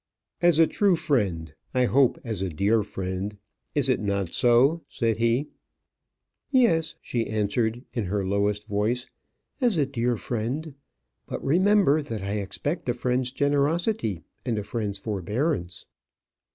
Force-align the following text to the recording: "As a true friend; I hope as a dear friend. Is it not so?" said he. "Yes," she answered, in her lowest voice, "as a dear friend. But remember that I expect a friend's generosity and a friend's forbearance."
"As 0.41 0.57
a 0.57 0.65
true 0.65 0.95
friend; 0.95 1.53
I 1.75 1.85
hope 1.85 2.17
as 2.23 2.41
a 2.41 2.49
dear 2.49 2.81
friend. 2.81 3.37
Is 3.75 3.87
it 3.87 3.99
not 3.99 4.33
so?" 4.33 4.81
said 4.87 5.17
he. 5.17 5.49
"Yes," 6.49 6.95
she 7.03 7.27
answered, 7.27 7.83
in 7.93 8.05
her 8.05 8.25
lowest 8.25 8.67
voice, 8.67 9.05
"as 9.61 9.77
a 9.77 9.85
dear 9.85 10.17
friend. 10.17 10.73
But 11.27 11.43
remember 11.45 12.01
that 12.01 12.23
I 12.23 12.39
expect 12.39 12.89
a 12.89 12.95
friend's 12.95 13.29
generosity 13.29 14.23
and 14.43 14.57
a 14.57 14.63
friend's 14.63 14.97
forbearance." 14.97 15.85